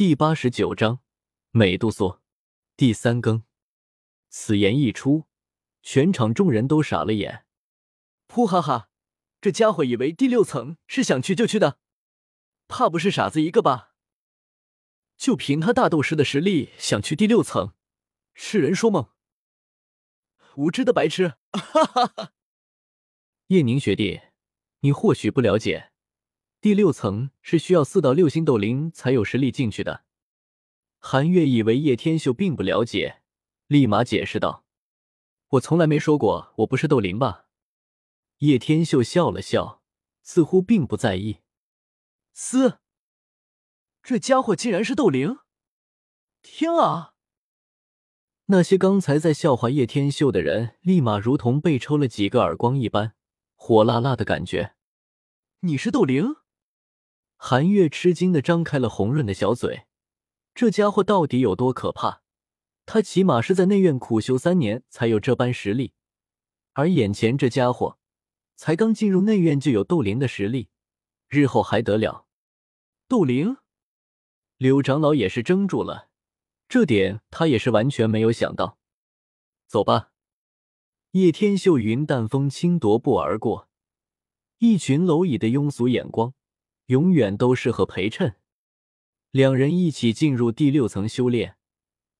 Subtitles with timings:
[0.00, 1.00] 第八十九章
[1.50, 2.22] 美杜莎
[2.74, 3.42] 第三更。
[4.30, 5.26] 此言一出，
[5.82, 7.44] 全场众人都傻了眼。
[8.26, 8.88] 噗哈哈，
[9.42, 11.80] 这家伙以为第六层是想去就去的，
[12.66, 13.92] 怕不是傻子一个吧？
[15.18, 17.74] 就凭他大斗师的实力想去第六层，
[18.34, 19.10] 痴人说梦，
[20.56, 21.34] 无知的白痴！
[21.52, 22.32] 哈哈哈。
[23.48, 24.22] 叶宁学弟，
[24.80, 25.89] 你或许不了解。
[26.60, 30.04] 第六层是需要四到六星斗灵才有实力进去的。
[30.98, 33.22] 韩月以为叶天秀并不了解，
[33.66, 34.66] 立马解释道
[35.52, 37.46] ：“我从来没说过我不是斗灵吧？”
[38.40, 39.82] 叶天秀笑了笑，
[40.22, 41.38] 似乎并不在意。
[42.34, 42.80] 嘶，
[44.02, 45.38] 这家伙竟然是斗灵！
[46.42, 47.14] 天啊！
[48.46, 53.14] 那些刚才在笑话叶天秀的人，立马如同被抽了几个耳光一般，
[53.54, 54.74] 火辣辣的感觉。
[55.60, 56.36] 你是斗灵？
[57.42, 59.86] 韩月吃惊的张开了红润的小嘴，
[60.54, 62.20] 这家伙到底有多可怕？
[62.84, 65.94] 他起码是在内院苦修三年才有这般实力，
[66.74, 67.98] 而眼前这家伙
[68.56, 70.68] 才刚进入内院就有斗灵的实力，
[71.28, 72.26] 日后还得了？
[73.08, 73.56] 斗灵？
[74.58, 76.10] 柳长老也是怔住了，
[76.68, 78.76] 这点他也是完全没有想到。
[79.66, 80.12] 走吧，
[81.12, 83.70] 叶天秀云淡风轻踱步而过，
[84.58, 86.34] 一群蝼蚁的庸俗眼光。
[86.90, 88.34] 永远都适合陪衬。
[89.30, 91.56] 两人一起进入第六层修炼，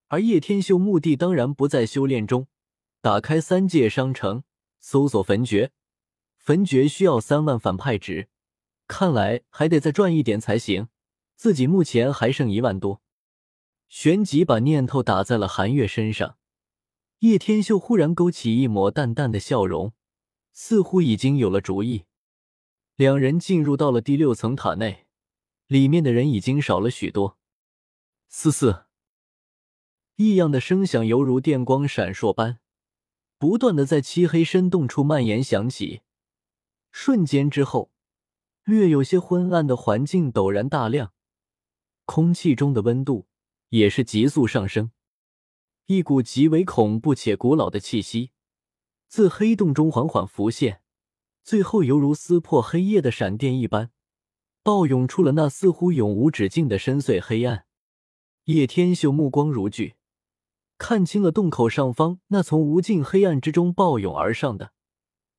[0.06, 2.46] 而叶天秀目的当然不在修炼中。
[3.00, 4.44] 打开三界商城，
[4.78, 5.72] 搜索焚诀。
[6.36, 8.28] 焚诀需要三万反派值，
[8.86, 10.86] 看来还得再赚一点才行。
[11.34, 13.02] 自己目前还剩一万多。
[13.88, 16.36] 旋即把念头打在了韩月身上，
[17.20, 19.94] 叶天秀忽然勾起一抹淡淡的笑容，
[20.52, 22.04] 似乎已经有了主意。
[23.00, 25.06] 两人进入到了第六层塔内，
[25.68, 27.38] 里面的人已经少了许多。
[28.28, 28.84] 嘶嘶，
[30.16, 32.60] 异样的声响犹如电光闪烁般，
[33.38, 36.02] 不断的在漆黑深洞处蔓延响起。
[36.92, 37.90] 瞬间之后，
[38.64, 41.14] 略有些昏暗的环境陡然大亮，
[42.04, 43.26] 空气中的温度
[43.70, 44.90] 也是急速上升，
[45.86, 48.32] 一股极为恐怖且古老的气息
[49.08, 50.82] 自黑洞中缓缓浮现。
[51.42, 53.90] 最后，犹如撕破黑夜的闪电一般，
[54.62, 57.64] 暴涌出了那似乎永无止境的深邃黑暗。
[58.44, 59.96] 叶天秀目光如炬，
[60.78, 64.72] 看清了洞口上方那从无尽黑暗之中暴涌而上的，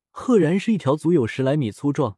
[0.10, 2.18] 赫然是一条足有十来米粗壮，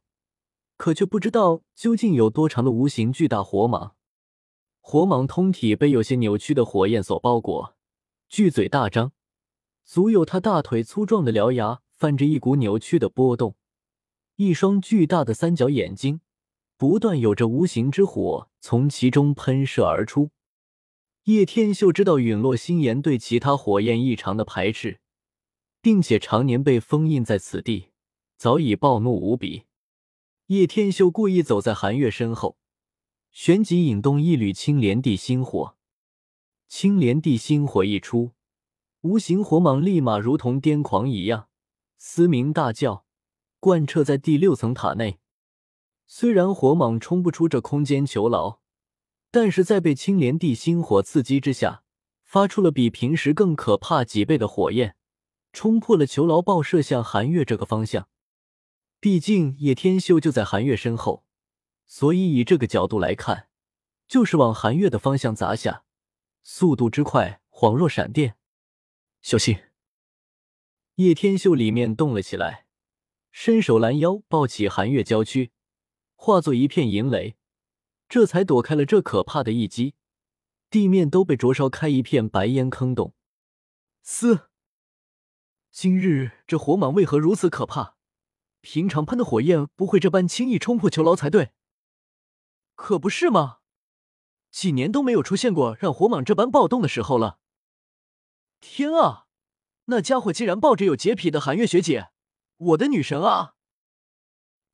[0.76, 3.92] 可却不知道究竟有多长的无形巨大火蟒。
[4.80, 7.76] 火蟒通体被有些扭曲的火焰所包裹，
[8.28, 9.12] 巨嘴大张，
[9.84, 13.56] 足有他大腿粗壮的獠牙泛着一股扭曲的波动。
[14.36, 16.20] 一双巨大的三角眼睛，
[16.76, 20.30] 不断有着无形之火从其中喷射而出。
[21.24, 25.00] 叶天秀知道陨落心炎对其他火焰异常的排斥，
[25.80, 27.90] 并且常年被封印在此地，
[28.36, 29.62] 早已暴怒无比。
[30.48, 32.58] 叶天秀故意走在韩月身后，
[33.30, 35.76] 旋即引动一缕青莲地心火。
[36.66, 38.32] 青莲地心火一出，
[39.02, 41.48] 无形火蟒立马如同癫狂一样
[41.96, 43.03] 嘶鸣大叫。
[43.64, 45.18] 贯彻在第六层塔内，
[46.06, 48.58] 虽然火蟒冲不出这空间囚牢，
[49.30, 51.82] 但是在被青莲地心火刺激之下，
[52.24, 54.96] 发出了比平时更可怕几倍的火焰，
[55.54, 58.06] 冲破了囚牢，爆射向寒月这个方向。
[59.00, 61.24] 毕竟叶天秀就在寒月身后，
[61.86, 63.48] 所以以这个角度来看，
[64.06, 65.84] 就是往寒月的方向砸下，
[66.42, 68.36] 速度之快，恍若闪电。
[69.22, 69.58] 小心！
[70.96, 72.63] 叶天秀里面动了起来。
[73.36, 75.50] 伸手拦腰抱起寒月娇躯，
[76.14, 77.34] 化作一片银雷，
[78.08, 79.96] 这才躲开了这可怕的一击。
[80.70, 83.12] 地面都被灼烧开一片白烟坑洞。
[84.04, 84.48] 嘶！
[85.72, 87.96] 今日这火蟒为何如此可怕？
[88.60, 91.50] 平常喷的火焰不会这般轻易冲破囚牢才对。
[92.76, 93.58] 可不是吗？
[94.52, 97.40] 几年都没有出现过让火蟒这般暴动的时候了。
[98.60, 99.26] 天啊！
[99.86, 102.10] 那家伙竟然抱着有洁癖的寒月学姐！
[102.56, 103.56] 我的女神啊！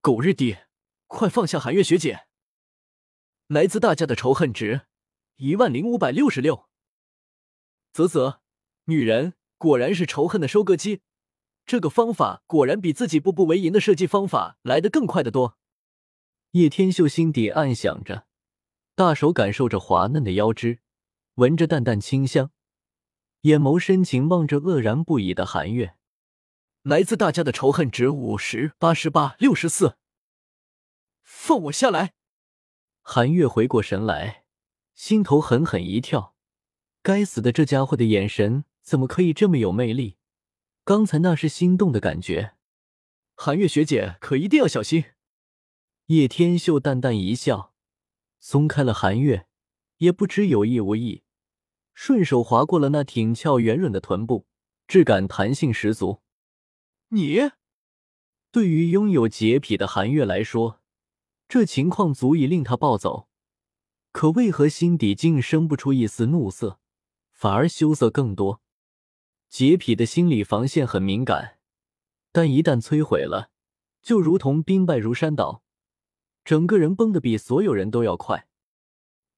[0.02, 0.58] 狗日的，
[1.06, 2.26] 快放下寒月学姐！
[3.46, 4.82] 来自大家的仇恨值
[5.36, 6.68] 一万零五百六十六。
[7.92, 8.42] 啧啧，
[8.84, 11.00] 女人果然是仇恨的收割机。
[11.64, 15.56] 这个方法果然比自己步步为营的设计方法来得更快得多。
[16.50, 18.26] 叶天秀心底暗想着，
[18.94, 20.80] 大手感受着滑嫩的腰肢，
[21.36, 22.50] 闻着淡淡清香，
[23.42, 25.96] 眼眸深情望着愕然不已的寒月。
[26.84, 29.98] 来自大家的仇恨值五十八十八六十四，
[31.22, 32.14] 放我下来！
[33.02, 34.44] 韩月回过神来，
[34.94, 36.34] 心头狠狠一跳。
[37.02, 40.16] 该死的，这家伙的眼神怎么可以这么有魅力？
[40.82, 42.54] 刚才那是心动的感觉。
[43.34, 45.04] 韩月学姐可一定要小心。
[46.06, 47.74] 叶天秀淡淡一笑，
[48.38, 49.46] 松开了韩月，
[49.98, 51.24] 也不知有意无意，
[51.92, 54.46] 顺手划过了那挺翘圆润的臀部，
[54.88, 56.22] 质感弹性十足。
[57.12, 57.50] 你，
[58.52, 60.80] 对于拥有洁癖的韩月来说，
[61.48, 63.28] 这情况足以令他暴走。
[64.12, 66.78] 可为何心底竟生不出一丝怒色，
[67.32, 68.62] 反而羞涩更多？
[69.48, 71.58] 洁癖的心理防线很敏感，
[72.30, 73.50] 但一旦摧毁了，
[74.00, 75.64] 就如同兵败如山倒。
[76.44, 78.46] 整个人崩的比所有人都要快。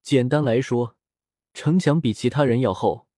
[0.03, 0.99] 简单来说，
[1.55, 3.09] 城墙比其他人要厚，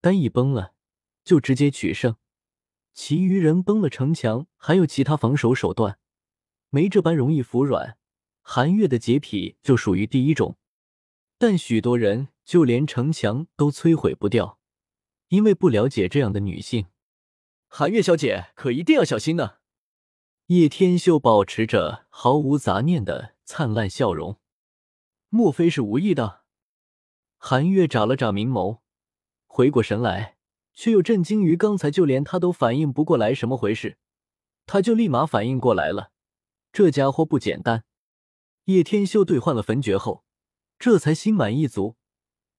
[0.00, 0.74] 单一崩了
[1.22, 2.16] 就直接取胜。
[2.92, 5.98] 其余人崩了城墙，还有其他防守手段，
[6.68, 7.96] 没这般容易服软。
[8.42, 10.56] 韩月的洁癖就属于第一种，
[11.38, 14.58] 但许多人就连城墙都摧毁不掉，
[15.28, 16.86] 因为不了解这样的女性。
[17.68, 19.58] 韩月小姐可一定要小心呢。
[20.46, 24.40] 叶天秀保持着毫无杂念的灿烂笑容，
[25.28, 26.42] 莫非是无意的？
[27.36, 28.80] 韩月眨了眨明眸，
[29.46, 30.38] 回过神来，
[30.74, 33.98] 却又震惊于刚才就连他都反应不过来什么回事，
[34.66, 36.12] 他就立马反应过来了，
[36.72, 37.84] 这家伙不简单。
[38.64, 40.24] 叶天秀兑换了焚诀后，
[40.78, 41.96] 这才心满意足。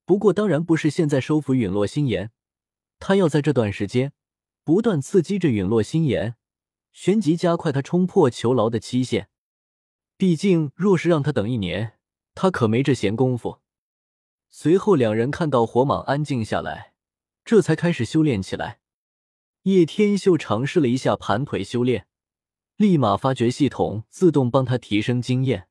[0.05, 2.31] 不过当然不是现在收服陨落心炎，
[2.99, 4.13] 他要在这段时间
[4.63, 6.35] 不断刺激着陨落心炎。
[6.91, 9.29] 旋即加快他冲破囚牢的期限，
[10.17, 11.93] 毕竟若是让他等一年，
[12.35, 13.59] 他可没这闲工夫。
[14.49, 16.90] 随后两人看到火蟒安静下来，
[17.43, 18.79] 这才开始修炼起来。
[19.63, 22.07] 叶天秀尝试了一下盘腿修炼，
[22.77, 25.67] 立马发觉系统自动帮他提升经验，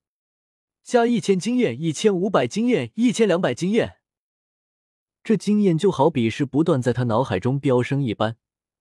[0.84, 3.96] 加一千经验、一千五百经验、一千两百经验。
[5.24, 8.36] 这经验就好比是不断在他脑海中飙升一般，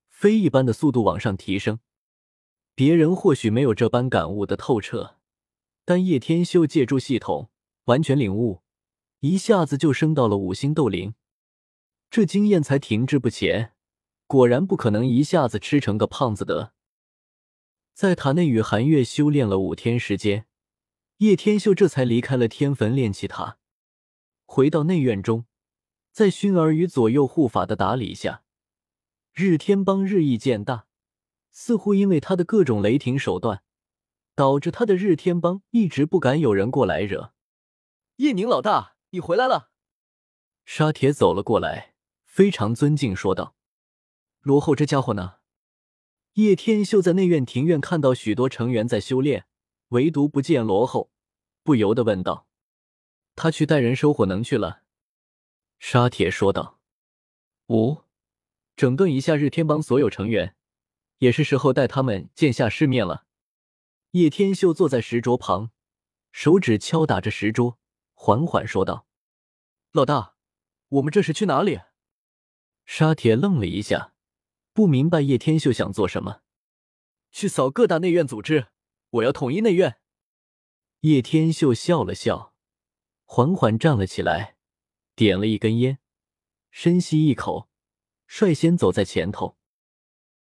[0.09, 1.79] 飞一般的速度往上提升。
[2.75, 5.17] 别人或许没有这般感悟的透彻，
[5.83, 7.49] 但叶天秀借助系统
[7.85, 8.61] 完全领悟，
[9.19, 11.15] 一下子就升到了五星斗灵。
[12.09, 13.73] 这经验才停滞不前，
[14.25, 16.73] 果然不可能一下子吃成个胖子的。
[17.93, 20.47] 在塔内与寒月修炼了五天时间，
[21.17, 23.59] 叶天秀这才离开了天坟炼气塔，
[24.45, 25.45] 回到内院中，
[26.11, 28.43] 在熏儿与左右护法的打理下，
[29.33, 30.87] 日天帮日益渐大。
[31.51, 33.63] 似乎因为他的各种雷霆手段，
[34.33, 37.33] 导致他的日天帮一直不敢有人过来惹。
[38.17, 39.71] 叶宁老大，你回来了。
[40.63, 41.95] 沙铁走了过来，
[42.29, 43.55] 非常尊敬说道
[44.39, 45.39] ：“罗后这家伙呢？”
[46.33, 49.47] 叶天秀在内院庭院看到许多成员在修炼，
[49.89, 51.11] 唯独不见罗后，
[51.63, 52.47] 不由得问道
[53.35, 54.83] ：“他去带人收火能去了？”
[55.79, 56.79] 沙铁说道
[57.67, 58.03] ：“五，
[58.75, 60.55] 整顿一下日天帮所有成员。”
[61.17, 63.25] 也是时候带他们见下世面了。
[64.11, 65.71] 叶天秀坐在石桌旁，
[66.31, 67.77] 手指敲打着石桌，
[68.13, 69.05] 缓缓说道
[69.91, 70.35] ：“老大，
[70.87, 71.81] 我们这是去哪里？”
[72.91, 74.15] 沙铁愣了一下，
[74.73, 76.41] 不明白叶天秀想做什么。
[77.29, 78.69] 去扫各大内院组织，
[79.11, 79.99] 我要统一内院。
[81.01, 82.55] 叶天秀笑了笑，
[83.25, 84.55] 缓缓站了起来，
[85.15, 85.99] 点了一根烟，
[86.71, 87.69] 深吸一口，
[88.25, 89.58] 率先走在前头。